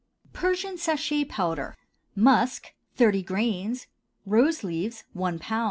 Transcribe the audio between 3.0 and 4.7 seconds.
grains. Rose